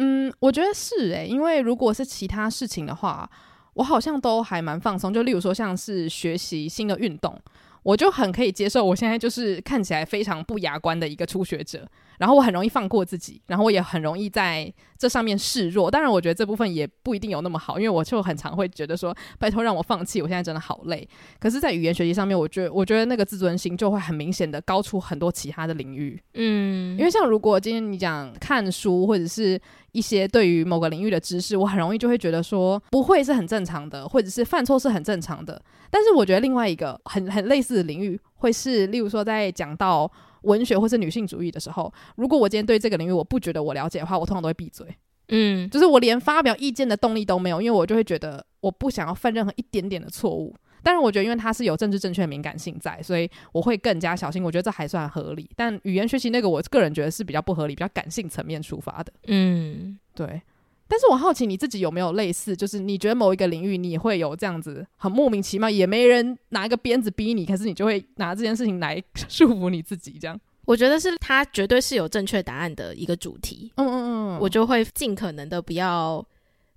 [0.03, 3.29] 嗯，我觉得是诶、欸，因为如果是其他事情的话，
[3.75, 5.13] 我好像都还蛮放松。
[5.13, 7.39] 就例如说，像是学习新的运动，
[7.83, 8.83] 我就很可以接受。
[8.83, 11.87] 我现在就是看起来非常不雅观的一个初学者。
[12.17, 15.89] 然后我很容易放过自己，然后我也很容易在这上面示弱。
[15.89, 21.07] 当然，我觉得这部分也不一定有那么好，因为我就很常会觉得说，拜托让我放弃，我现在真的好累。
[21.39, 26.21] 可是，在语言学习上面，我觉得我觉得那个自尊心就会很明显的高出很多其他的领域。
[26.35, 29.59] 嗯，因为像如果今天你讲看书或者是
[29.91, 35.61] 一些对于某个领域的知识，我很容易就会觉得说不会是很正常的，或者是犯错是很正常的。
[35.89, 40.11] 但是我觉得另外一个很很类似的领域，会是例如说在讲到。
[40.41, 44.87] 文学或是女性主义的时候，如果我今天对这个领域我不觉得我了解的话，我通常都会闭嘴。
[45.27, 50.55] 嗯，就是我连发表意见的动力都没有，因为我就会觉得我不想要犯任何一点点的错误。
[50.83, 54.43] 当然，我觉得因为它是有政治正确的敏感性在，所以我会更加小心。
[54.43, 55.49] 我觉得这还算合理。
[55.55, 59.13] 但语言学习那个，我个人觉得是比较不合理，比较感性层面出发的。
[59.27, 60.41] 嗯，对。
[60.87, 70.37] 但是我好奇你自己有没有类似，就是你觉得某一个领域你会有这样子很莫名其妙，也没人拿一个鞭子逼你，可是你就会拿这件事情来束缚你自己，这样？
[70.65, 73.71] 我觉得是它绝对是有正确答案的一个主题。
[73.75, 76.25] 嗯嗯嗯，我就会尽可能的不要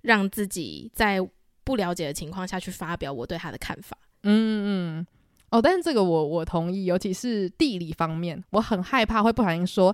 [0.01, 1.19] 让自己在
[1.65, 3.97] 不了解的情况下去发表我对他的看法。
[4.23, 5.07] 嗯嗯，
[5.49, 9.93] 哦，但是这个我我同意，尤其是地理方面，我很害怕会不小心说。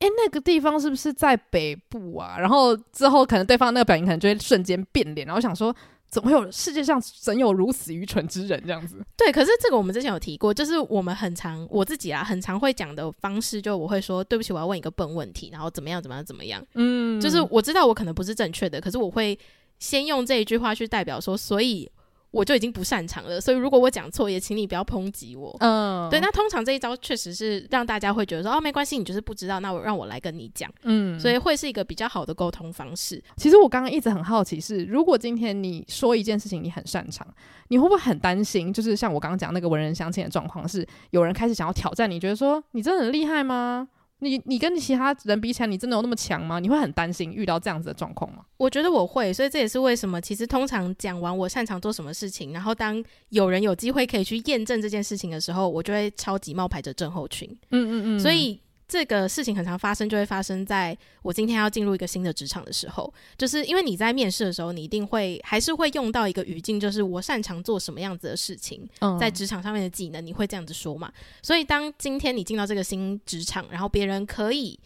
[0.00, 2.38] 诶，那个地方是不是在北部啊？
[2.38, 5.76] 然后之后可能对方那个表情可能就会瞬间变脸，然后想说，
[6.08, 8.96] 怎么会有世界上怎有如此愚蠢之人这样子？
[9.14, 16.64] 对，可是这个我们之前有提过，就是我们很常我自己啊，很常会讲的方式，就我会说，对不起，我要问一个笨问题，然后怎么样怎么样怎么样？
[16.76, 19.38] 嗯，就是我知道我可能不是正确的，可是我会
[19.80, 21.90] 先用这一句话去代表说，所以。
[22.32, 25.52] 我就已经不擅长了，所以如果我讲错，也请你不要抨击我。
[25.58, 26.20] 嗯，对。
[26.20, 30.70] 那通常这一招确实是让大家会觉得说，哦，没关系，你就是不知道，那我让我来跟你讲。
[30.84, 33.20] 嗯，所以会是一个比较好的沟通方式。
[33.36, 37.26] 其实我刚刚一直很好奇是，如果今天你说一件事情你很擅长，
[37.66, 38.72] 你会不会很担心？
[38.72, 43.88] 就是像我刚刚讲那个文人相亲的状况，是有人开始想要挑战你，觉得说你真的很厉害吗？
[44.20, 46.58] 你你跟其他人比起来，你真的有那么强吗？
[46.60, 48.44] 你会很担心遇到这样子的状况吗？
[48.56, 57.48] 我觉得我会，所以这也是为什么，其实通常讲完我擅长做什么事情，然后当有人有机会可以去验证这件事情的时候，我就会超级冒牌者症候群。
[57.70, 58.60] 嗯嗯嗯，所以。
[58.90, 68.84] 这个事情很常发生，就会发生在我今天要进入一个新的职场的时候，就是因为你在面试的时候，你一定会还是会用到一个语境，就是我擅长做什么样子的事情，
[69.20, 71.12] 在职场上面的技能，你会这样子说嘛？
[71.40, 74.76] 所以当今天你进到这个新职场，然后别人可以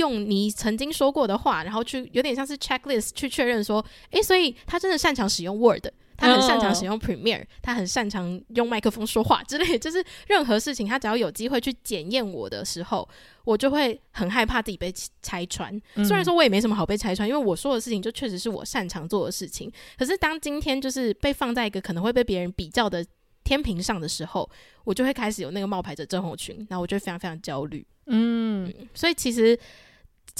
[0.00, 5.86] 用你曾经说过的话，然后去有点像是 checklist 去确认说，诶，所以他真的擅长使用 Word，
[6.16, 13.08] 他很擅长使用 Premiere，他很擅长用麦克风说话之类，就是任何事情他只要有机会去检验我的时候，
[13.44, 15.70] 我就会很害怕自己被拆穿。
[15.96, 19.70] 虽然说我也没什么好被拆穿，因为我说的事情就确实是我擅长做的事情。
[19.98, 23.04] 可是当今天就是被放在一个可能会被别人比较的
[23.44, 24.48] 天平上的时候，
[24.84, 27.86] 我就会开始有那个冒牌者症候群，然后我就非常非常焦虑。
[28.06, 29.58] 嗯，所以其实。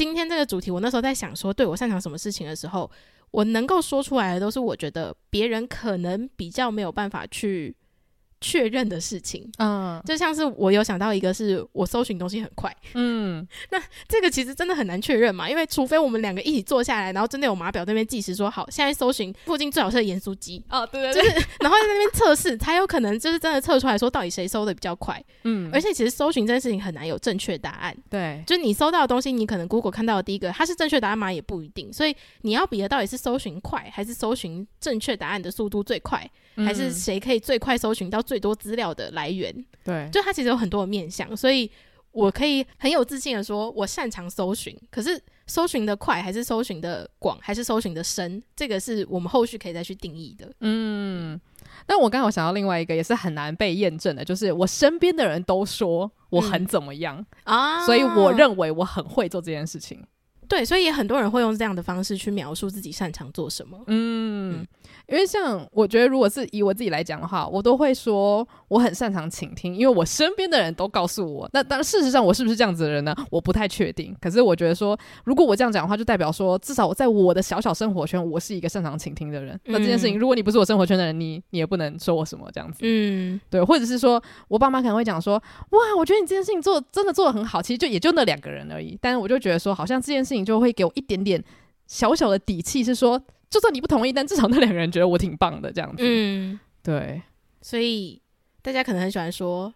[0.00, 2.90] 今天这个主题，我那时候在想说，对我擅长什么事情的时候，
[3.32, 7.76] 我能够说出来的都是我觉得别人可能比较没有办法去。
[8.40, 31.30] 确认的事情，嗯，就像是我有想到一个，是我搜寻东西很快，嗯， 那这个其实真的很难确认嘛，因为除非我们两个一起坐下来，然后真的有码表那边计时说好，现在搜寻附近最好是盐酥鸡，哦，对对对，就是 然后在那边测试，才有可能就是真的测出来说到底谁搜的比较快，嗯，而且其实搜寻这件事情很难有正确答案，对，就是你搜到的东西，你可能 Google 看到的第一个，它是正确答案吗？
[31.30, 36.26] 也不一定，所以你要比的到底是搜寻快还是搜寻正确答案的速度最快，
[36.56, 38.22] 还是谁可以最快搜寻到？
[38.30, 41.68] 最多资料的来源，对，就它其实有很多的面向，所以
[42.12, 44.72] 我可以很有自信的说，我擅长搜寻。
[44.88, 50.48] 可是搜寻的快，还是搜寻的广，还是搜寻的深，这个是我们后续可以再去定义的。
[50.60, 51.40] 嗯，
[51.86, 60.00] 但我刚好想到另外一个，也是很难被验证的，就是我身边的人都说我很怎么样、嗯、啊，所以我认为我很会做这件事情。
[60.46, 63.76] 对，所以也很多人会用这样的方式去描述自己擅长做什么。
[63.88, 64.60] 嗯。
[64.60, 64.66] 嗯
[65.10, 71.50] 因为像我觉得，如果是以我自己来讲的话，我都会说我很擅长倾听，因为我身边的人都告诉我。
[71.52, 73.14] 那当然，事实上我是不是这样子的人呢？
[73.28, 74.16] 我不太确定。
[74.20, 79.56] 可是我觉得说，如果我这样讲的话，就代表说，至少我在我的小小生活圈，我是一个擅长倾听的人。
[79.64, 82.78] 嗯、那这件事情，如果你不是我生活圈的人，你你也不能说我什么这样子。
[82.82, 85.34] 嗯，对，或者是说我爸妈可能会讲说，
[85.70, 87.60] 哇，我觉得你这件事情做真的做的很好。
[87.60, 91.42] 其实就也就那两个人而已，但是我就觉得说，好像这件事情就会给我一点点
[91.88, 93.20] 小小的底气，是说。
[93.50, 96.02] 就算你不同意，但至少那两个人觉得我挺棒的，这样子。
[96.06, 97.20] 嗯，对。
[97.60, 98.22] 所以
[98.62, 99.74] 大家可能很喜欢说，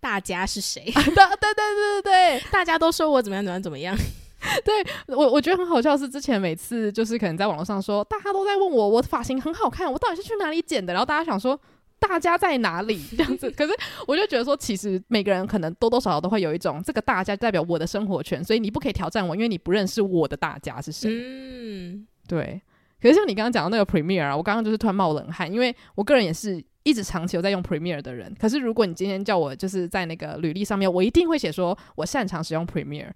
[0.00, 0.82] 大家是谁？
[0.92, 3.96] 对对对对对，大家都说我怎么样怎么样怎么样。
[4.64, 4.84] 对
[5.16, 10.92] 我，我觉得很好笑是之前每次就是可能在网络上说，大家都在问我，我的发型很好看，我到底是去哪里剪的？
[10.92, 11.58] 然后大家想说，
[12.00, 13.00] 大家在哪里？
[13.16, 13.48] 这样子。
[13.56, 13.72] 可是
[14.04, 21.08] 我就觉得说，其实每个人可能多多少少都会有一种这个大家代表我的生活圈，所以你不可以挑战我，因为你不认识我的大家是谁。
[21.08, 22.60] 嗯，对。
[23.02, 28.32] 可是像你刚刚讲的那个 Premiere 啊，我刚刚就是突然冒冷汗，因为我个人也是一直长期有在用 Premiere 的人。
[28.38, 33.10] 可是如果你今天叫我就是在那个履历上面，我一定会写说我擅长使用 Premiere。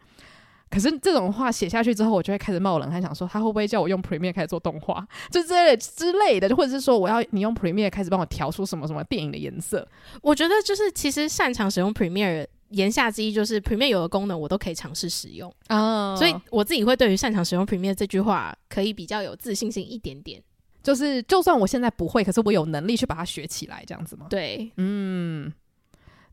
[0.68, 9.87] 可是这种话写下去之后，我就会开始冒冷汗，想说他会不会叫我用 Premiere 开始做动画，就这类之类的，或者是说我要你用 Premiere 开始帮我调出什么什么电影的颜色。
[10.20, 12.44] 我觉得就是其实擅长使用 Premiere。
[12.70, 16.18] 言下之意就是 Premiere 有的功能我都可以尝试使用，oh.
[16.18, 20.42] 所以我自己会对于擅长使用 Premiere 这句话可以比较有自信心一点点。
[20.83, 24.26] 就是就算我现在不会，可是我有能力去把它学起来，这样子吗？
[24.31, 25.52] 对，嗯，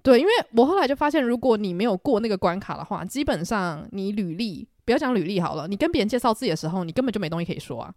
[0.04, 7.92] 对，因为我后来就发现，如果你没有过那个关卡的话，基本上你履历不要讲履历好了，你跟别人介绍自己的时候，你根本就没东西可以说啊。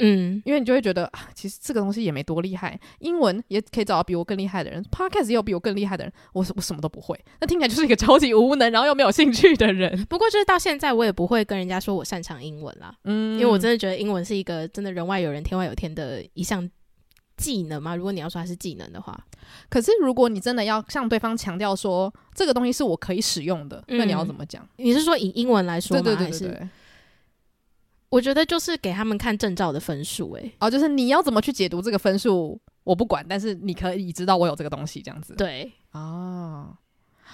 [0.00, 10.04] 嗯，因为你就会觉得啊，其实这个东西也没多厉害，英文也可以找到比我更厉害的人，Podcast 也有比我更厉害的人，我我什么都不会，那听起来就是一个超级无能，然后又没有兴趣的人。
[10.08, 16.68] 不过就是到现在，我也不会跟人家说我擅长英文啦，嗯，因为我真的觉得英文是一个真的人外有人，天外有天的一项
[17.36, 17.94] 技能嘛。
[17.94, 19.18] 如果你要说它是技能的话，
[19.68, 24.66] 可是如果你真的要向对方强调说这个东西是我可以使用的，嗯，那你要怎么讲？
[24.76, 26.02] 你是说以英文来说吗？
[26.02, 26.68] 对对对对对。
[28.10, 35.32] 我觉得就是给他们看证照的分数，诶，哦，就是你要怎么去解读这个分数，我不管，但是你可以知道我有这个东西，这样子。
[35.36, 36.76] 对，哦，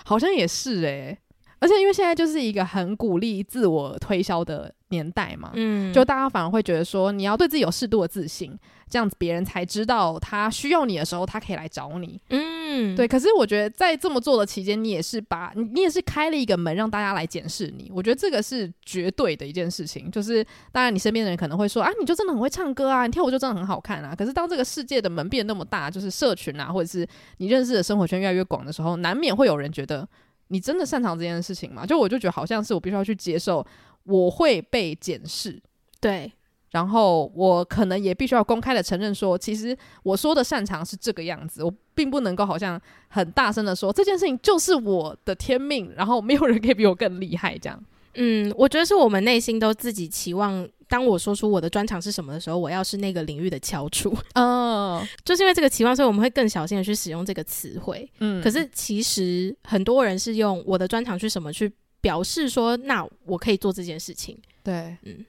[0.05, 1.19] 好像也是诶，
[1.59, 8.59] 而且因为现在就是一个很鼓励自我推销的年代嘛，嗯，就大家反而会觉得说，你要对自己有适度的自信。
[8.88, 12.20] 这样子别人才知道他需要你的时候，他可以来找你。
[12.31, 13.09] 嗯，对。
[13.09, 17.90] 可是我觉得在这么做的期间，你也是把你也是开了一个门，让大家来检视你。
[17.92, 20.09] 我觉得这个是绝对的一件事情。
[20.09, 24.14] 就是当然，你身边的人可能会说啊，你就真的很会唱歌啊，你跳舞就真的很好看啊。
[24.16, 27.05] 可是当这个世界的门变那么大，就是社群啊，或者是
[27.38, 30.09] 你认识的生活圈越来越广的时候，难免会有人觉得
[30.46, 31.85] 你真的擅长这件事情吗？
[31.85, 33.66] 就我就觉得好像是我必须要去接受，
[34.07, 35.62] 我会被检视。
[36.01, 36.33] 对。
[36.73, 47.83] 然后我可能也必须要公开的承认说，其实我说的擅长是这个样子，我并不能够好像很大声的说这件事情就是我的天命，然后没有人可以比我更厉害这样。
[48.14, 54.14] 嗯，我觉得是我们内心都自己期望，当我说出我的专长是什么的时候，我要是那个领域的翘楚。
[54.35, 58.07] 哦， 就是因为这个期望，所以我们会更小心的去使用这个词汇。
[58.19, 61.73] 嗯，可是其实很多人是用我的专长是什么去。
[62.07, 64.38] 表示说，那我可以做这件事情。
[64.62, 65.27] 对，嗯。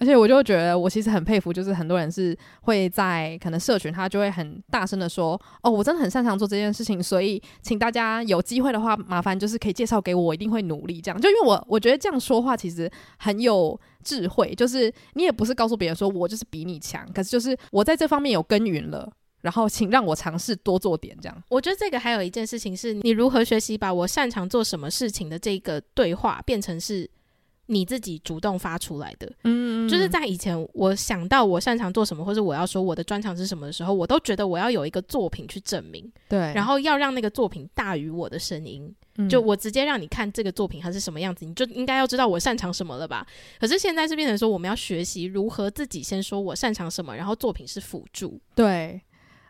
[0.00, 12.88] 而且我就觉得，我其实很佩服，就是很多人是会在可能社群，他就会很大声的说：“哦，我真的很擅长做这件事情，所以请大家有机会的话，麻烦就是可以介绍给我，我一定会努力。”这样，就因为我我觉得这样说话其实
[13.18, 21.42] 很有智慧，就是你也不是告诉别人说我就是比你强，可是就是我在这方面有耕耘了，然后请让我尝试多做点这样。
[21.48, 27.08] 我觉得这个还有一件事情是，你如何学习把我擅长做什么事情的这个对话变成是。
[27.70, 43.26] 你自己主动发出来的，嗯，嗯，就是在以前，我想到我擅长做什么，或者我要说我的专长是什么的时候，我都觉得我要有一个作品去证明，对，然后要让那个作品大于我的声音，嗯，就我直接让你看这个作品它是什么样子，你就应该要知道我擅长什么了吧？
[43.60, 48.98] 可是现在是变成说，我们要学习如何自己先说我擅长什么，然后作品是辅助，对。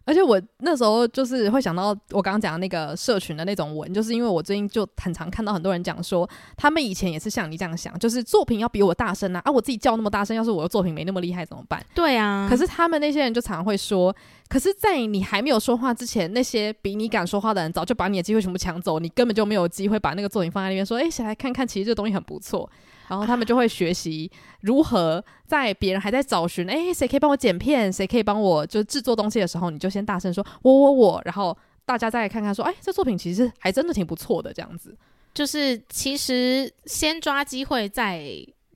[0.09, 11.85] 而且我那时候就是会想到我刚刚讲的那个社群的那种文，就是因为我最近就很常看到很多人讲说，他们以前也是像你这样想，就是作品要比我大声啊，啊，我自己叫那么大声，要是我的作品没那么厉害怎么办？
[11.95, 12.47] 对啊。
[12.49, 14.17] 可是他们那些人就常常会说，
[14.49, 21.69] 可是，在你还没有说话之前，那些比你敢说话的人早就把你的机会全部抢走，你根本就没有机会把那个作品放在那边说，哎，谁来看看？
[21.69, 22.71] 其实这个东西很不错。
[23.09, 34.97] 然后他们就会学习如何在别人还在找寻，哎，谁可以帮我剪片，谁可以帮我就制作东西的时候，你就先大声说“我我我”，然后大家再看看说，哎，这作品其实还真的挺不错的，这样子。
[35.35, 38.25] 就是其实先抓机会再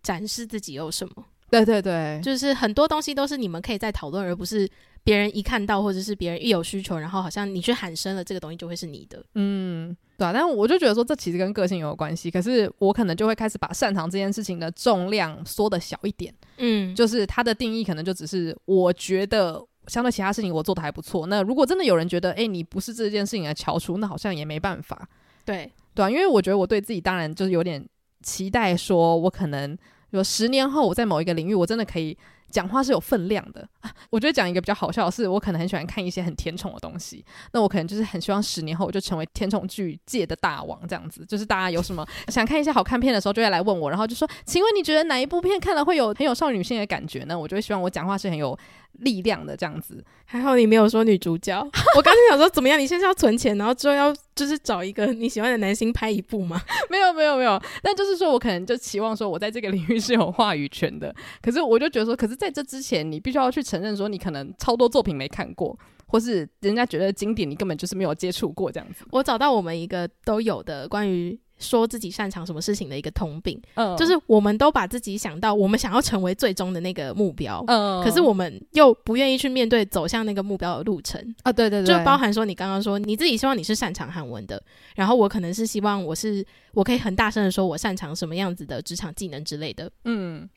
[0.02, 1.14] 展示自己有什么。
[1.50, 4.68] 对对对，就是很多东西都是你们可以再讨论，而不是。
[5.04, 9.20] 别人一看到，或者是别人一有需求，然后好像你去喊声了，这个东西就会是你的。
[9.34, 10.32] 嗯，对啊。
[10.32, 12.30] 但我就觉得说，这其实跟个性有关系。
[12.30, 16.32] 可是我可能就会开始把擅长这件事情的重量缩的小一点。
[16.58, 21.26] 嗯，就是它的定义可能就只是我觉得相对其他事情我做的还不错。
[21.26, 25.08] 那如果真的有人觉得，诶，你不是这件事情的翘楚，那好像也没办法。
[25.44, 26.08] 对，对啊。
[26.08, 27.84] 因为我觉得我对自己当然就是有点
[28.22, 29.76] 期待，说我可能
[30.10, 32.16] 有十年后我在某一个领域，我真的可以。
[32.52, 33.66] 讲话是有分量的！
[34.10, 41.24] 我觉得讲一个比较好笑的是，我可能很喜欢看一些很甜宠的东西，那我可能就是很希望十年后我就成为甜宠剧界的大王，这样子。
[41.26, 48.56] 就是大家有什么 想看一些好看片的时候，就会来问我，然后就说：“请问你觉得哪一部片看了会有很有少女心的感觉呢？”我就会希望我讲话是很有
[49.00, 50.04] 力量的这样子。
[50.24, 51.58] 还好你没有说女主角，
[51.96, 52.78] 我刚才想说怎么样？
[52.78, 56.60] 你现在要存钱，然后之后要就是找一个你喜欢的男星拍一部吗？
[56.88, 61.14] 没有没有没有，但就是说我可能就期望说我在这个领域是有话语权的。
[61.42, 69.04] 可是我就觉得说，可是在这之前，你必须要去承认说你可能超多作品没看过，或是人家觉得经典，你根本就是没有接触过这样子。
[69.10, 71.38] 我找到我们一个都有的关于。
[71.58, 81.22] 说自己擅长什么事情的一个通病，嗯，就是我们都把自己想到我们想要成为最终的那个目标，嗯，可是我们又不愿意去面对走向那个目标的路程。
[81.42, 84.60] 啊，对对对，就包含说你刚刚说你自己希望你是擅长韩文的，
[84.96, 90.48] 然后我可能是希望我是我可以很大声的说我擅长什么样子的职场技能之类的，嗯，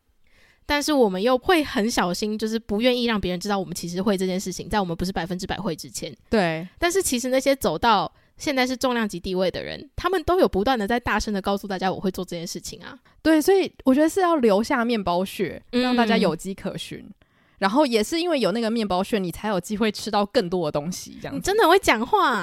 [0.66, 8.12] 但是我们又会很小心，就是不愿意让别人知道我们其实会这件事情，在我们不是百分之百会之前，对，但是其实那些走到。
[8.38, 12.98] 现在是重量级地位的人，他们都有不断的在大声的告诉大家，我会做这件事情啊。
[13.22, 17.00] 对，所以我觉得是要留下面包屑，让大家有迹可循。
[17.00, 17.14] 嗯、
[17.60, 21.18] 然后也是因为有那个面包屑，你才有机会吃到更多的东西。
[21.22, 22.42] 这样子，你真的很会讲话。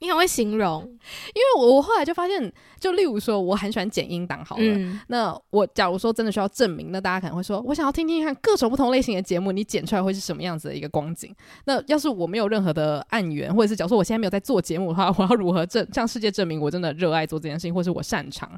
[0.00, 11.34] 你很会形容，因为我我后来就发现，就例如说，我很喜欢剪音档，好了，嗯、那我假如说真的需要证明，那大家可能会说，我想要听听看各种不同类型的节目，你剪出来会是什么样子的一个光景。
[11.64, 18.50] 那要是我没有任何的案源，或者是假如说我现在没有在做节目的话，我要如何证向世界证明我真的热爱做这件事情，或是我擅长？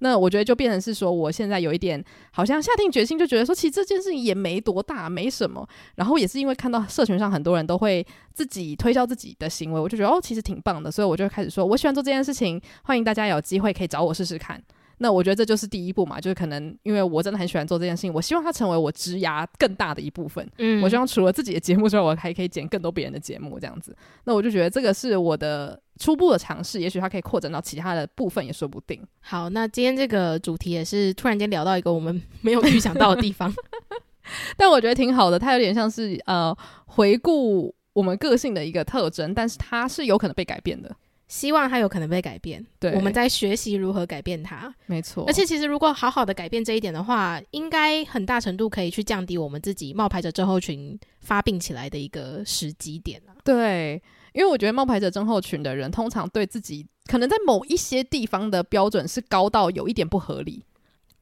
[0.00, 5.66] 那我觉得就变成是说，我现在有一点好像下定决心，就觉得说，其实这件事情也没多大，没什么。
[5.96, 14.62] 然后也是因为看到社群上很多人都会自己推销自己的行为，我就觉得哦，其实挺棒的，所以我就开始说，我喜欢做这件事情，欢迎大家有机会可以找我试试看。
[14.98, 20.48] 那我觉得这就是第一步嘛，就是可能因为我真的很喜欢做这件事情，我希望它成为我职涯更大的一部分。
[20.58, 23.94] 嗯，我希望除了自己的节目之外，我还可以剪更多别人的节目，这样子。
[24.24, 29.00] 那我就觉得这个是我的初步的尝试，也许它可以扩展到其他的部分也说不定。
[29.20, 33.52] 好，那今天这个主题也是突然间聊到一个我们 没有预想到的地方，
[34.56, 36.56] 但我觉得挺好的，它有点像是呃
[36.86, 40.94] 回顾我们个性的一个特征，但是它是有可能被改变的。
[41.28, 45.24] 希望它有可能被改变，对，我们在学习如何改变它，没错。
[45.26, 53.34] 而且其实如果好好的改变这一点的话，应该很大程度可以去降低我们自己冒牌者症候群发病起来的一个时机点啊。
[53.42, 54.00] 对，
[54.34, 60.62] 因为我觉得冒牌者症候群的人通常对自己可能在某一些地方的标准是高到有一点不合理。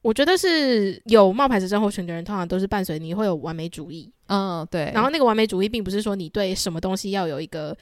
[0.03, 4.11] 我觉得是有冒牌者症候群的人，通常都是伴随你会有完美主义。
[4.27, 4.91] 嗯，对。
[4.93, 7.75] 然后那个完美主义并不是说你对什么东西要有一个。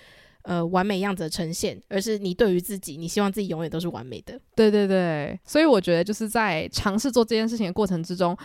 [0.43, 4.39] 呃完美样子的呈现，而是你对于自己，你希望自己永远都是完美的。
[4.55, 8.37] 对对对，所以我觉得就是在尝试做这件事情的过程之中。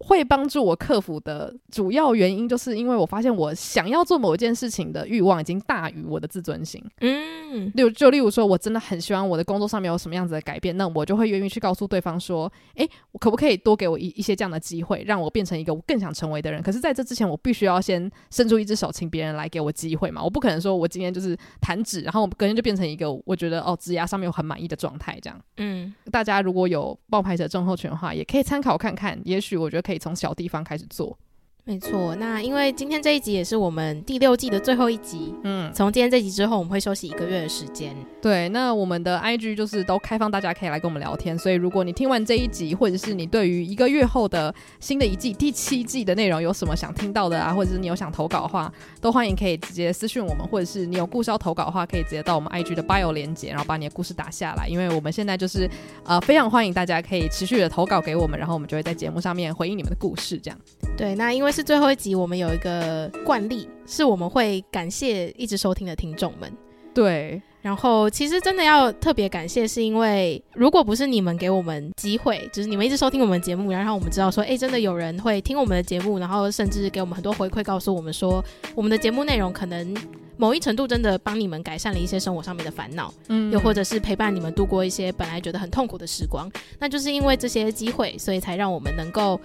[0.00, 6.82] 会帮助我克服的主要原因，就是因为我发现我想要做某一件事情的欲望已经大于我的自尊心。
[7.00, 16.62] 嗯，例如就例如说，我真的很希望我的工作上面有什么样子的改变，那我就会愿意去告诉对方说，诶，我可不可以多给我一一些这样的机会，让我变成一个我更想成为的人？
[16.62, 20.24] 可是在这之前，我必须要先伸出一只手，请别人来给我机会嘛。
[20.24, 25.38] 我不可能说我今天就是弹指，然后我隔天就变成一个我觉得哦，职涯上面有很满意的状态这样。
[25.58, 29.89] 嗯，大家如果有爆牌者症候群的话，也可以参考看看，也许我觉得。
[29.90, 31.18] 可以从小地方开始做。
[31.64, 37.94] 没错，那因为今天这一集也是我们第六季的最后一集，嗯，从今天这集之后，我们会休息一个月的时间。
[38.20, 41.38] 对，那我们的 IG 就是都开放，大家可以来跟我们聊天。
[41.38, 54.66] 所以如果你听完这一集，或者是你对于一个月后的新的一季第七季的内容有什么想听到的啊，或者是你有想投稿的话，都欢迎可以直接私讯我们，或者是你有故事要投稿的话，可以直接到我们 IG 的 bio 连接，然后把你的故事打下来。
[54.66, 55.70] 因为我们现在就是
[56.04, 60.36] 呃非常欢迎大家可以持续的投稿给我们，然后我们就会在节目上面回应你们的故事。
[60.38, 60.58] 这样。
[60.96, 66.52] 对，那因为是最后一集，我们有一个惯例，是我们会感谢一直收听的听众们。
[66.92, 78.44] 对，然后其实真的要特别感谢，是因为如果不是你们给我们机会，就是你们一直收听我们节目，然后让我们知道说，哎，真的有人会听我们的节目，然后甚至给我们很多回馈，告诉我们说，
[78.74, 79.96] 我们的节目内容可能
[80.40, 89.38] 某一程度真的帮你们改善了一些生活上面的烦恼，嗯，又或者是陪伴你们度过一些本来觉得很痛苦的时光，那就是因为这些机会，所以才让我们能够。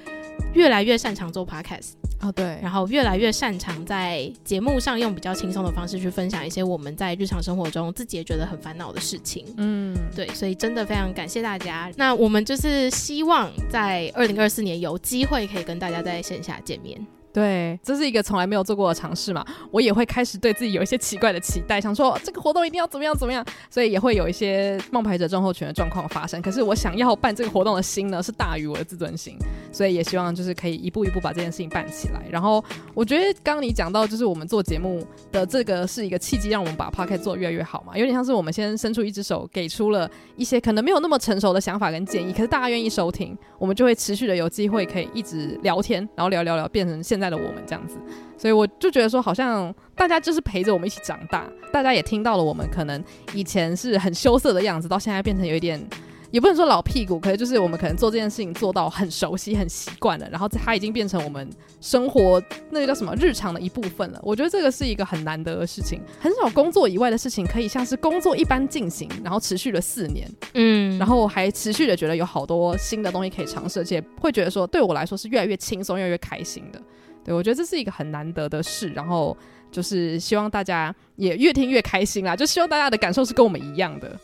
[0.53, 9.45] 越来越擅长做 podcast 哦，对，然后越来越擅长在节目上用比较轻松的方式去分享一些我们在日常生活中自己也觉得很烦恼的事情。
[9.55, 11.89] 嗯，对，所以真的非常感谢大家。
[11.95, 17.05] 那我们就是希望在二零二四年有机会可以跟大家在线下见面。
[17.35, 26.41] 对，这是一个从来没有做过的尝试嘛，我也会开始对自己有一些奇怪的期待，想说这个活动一定要怎么样怎么样，所以也会有一些冒牌者症候群的状况发生。
[26.41, 29.37] 可是我想要办这个活动的心呢，是大于我的自尊心，
[29.69, 32.21] 所以也希望就是可以一步一步把这件事情办起来。
[32.31, 32.63] 然后
[32.93, 47.97] 我觉得刚刚你讲到，就是我们做节目的这个是一个契机，让我们把 Podcast 做越来越好嘛，有点像是我们先伸出一只手，给出了一些可能没有那么成熟的想法跟建议，可是大家愿意收听，我们就会持续的有机会可以一直聊天，然后聊聊聊，变成现在的我们这样子，
[48.37, 53.03] 所以我就觉得说，好像大家就是陪着我们一起长大，大家也听到了我们可能
[53.33, 55.85] 以前是很羞涩的样子，到现在变成有一点。
[56.31, 61.49] 也不能说老屁股，可是就是我们可能做这件事情做到很熟悉、很习惯了，然后它已经变成我们
[61.79, 64.19] 生活那个叫什么日常的一部分了。
[64.21, 76.81] 我觉得这个是一个很难得的事情，很少工作以外的事情可以像是工作一般进行，然后持续了四年，嗯，然后还持续的觉得有好多新的东西可以尝试，而且会觉得说对我来说是越来越轻松、越来越开心的。
[77.25, 79.35] 对，我觉得这是一个很难得的事，然后
[79.71, 84.15] 就是希望大家也越听越开心啦，就希望大家的感受是跟我们一样的。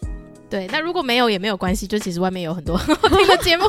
[0.50, 3.64] 对，那如果没有也没有关系，就其实外面有很多好 听的节目，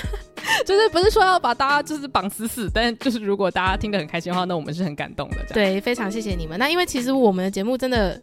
[0.66, 5.36] 就是不是说要把大家就是绑死死，但就是如果大家听得很开心的话，那我们是很感动的。
[5.52, 6.58] 对，非常谢谢你们。
[6.58, 8.20] 那因为其实我们的节目真的，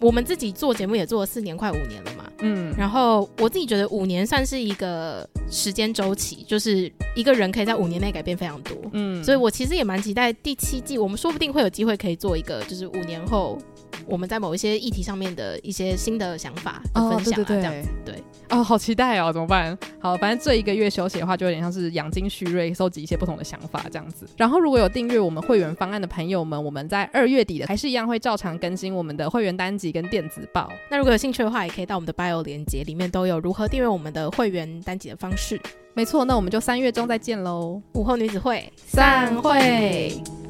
[0.00, 13.58] 我们自己做节目也做了四年快五年了嘛，嗯，然后我自己觉得五年算是一个时间周期，就是一个人可以在五年内改变非常多，嗯，所以我其实也蛮期待第七季，我们说不定会有机会可以做一个，就是五年后。
[14.06, 18.14] 我们在某一些议题上面的一些新的想法的分享啊，这样子对
[18.50, 19.76] 哦，好期待哦，怎么办？
[20.00, 24.26] 好，反正这一个月休息的话，就有点像是养精蓄锐，收集一些不同的想法这样子。
[24.36, 30.70] 然后如果有订阅我们会员方案的朋友们，我们在二月底的还是一样会照常更新我们的会员单集跟电子报。
[30.90, 35.60] 那如果有兴趣的话，也可以到我们的 bio 连接里面都有如何订阅我们的会员单集的方式。
[35.94, 37.82] 没错，那我们就三月中再见喽！
[37.94, 40.47] 午后女子会散会。